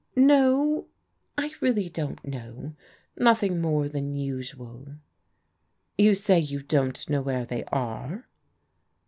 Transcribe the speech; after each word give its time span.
"No 0.15 0.87
o— 0.87 0.87
^I 1.43 1.61
really 1.61 1.87
don't 1.87 2.25
know. 2.25 2.73
Nothing 3.17 3.61
more 3.61 3.87
than 3.87 4.15
osdaL"" 4.15 4.97
Yott 5.99 6.17
say 6.17 6.39
you 6.39 6.63
don't 6.63 7.07
know 7.07 7.21
where 7.21 7.45
they 7.45 7.63
are? 7.65 8.27